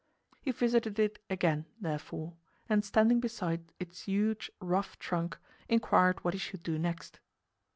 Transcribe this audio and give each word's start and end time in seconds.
He 0.41 0.49
visited 0.49 0.97
it 0.97 1.19
again, 1.29 1.67
therefore, 1.79 2.33
and 2.67 2.83
standing 2.83 3.19
beside 3.19 3.71
its 3.79 4.01
huge, 4.05 4.49
rough 4.59 4.97
trunk, 4.97 5.37
inquired 5.69 6.23
what 6.23 6.33
he 6.33 6.39
should 6.39 6.63
do 6.63 6.79
next. 6.79 7.19